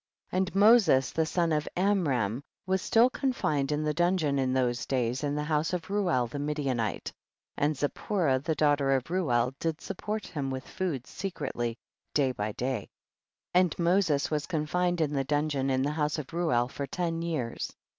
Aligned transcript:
26. 0.31 0.41
And 0.55 0.59
Moses 0.59 1.11
the 1.11 1.25
son 1.27 1.51
of 1.51 1.67
Am 1.77 2.07
ram 2.07 2.41
was 2.65 2.81
still 2.81 3.07
confined 3.11 3.71
in 3.71 3.83
the 3.83 3.93
dungeon 3.93 4.39
in 4.39 4.51
those 4.51 4.87
days, 4.87 5.23
in 5.23 5.35
the 5.35 5.43
house 5.43 5.73
of 5.73 5.91
Reuel 5.91 6.25
the 6.25 6.39
Midianite, 6.39 7.13
and 7.55 7.77
Zipporah 7.77 8.39
the 8.39 8.55
daughter 8.55 8.93
of 8.93 9.11
Reuel 9.11 9.53
did 9.59 9.79
support 9.79 10.25
him 10.25 10.49
with 10.49 10.67
food 10.67 11.05
secretly 11.05 11.77
day 12.15 12.31
by 12.31 12.51
day. 12.53 12.89
27. 13.53 13.53
And 13.67 13.77
Moses 13.77 14.31
was 14.31 14.47
confined 14.47 15.01
in 15.01 15.13
the 15.13 15.23
dungeon 15.23 15.69
in 15.69 15.83
the 15.83 15.91
house 15.91 16.17
of 16.17 16.33
Reuel 16.33 16.67
for 16.67 16.87
ten 16.87 17.21
years. 17.21 17.71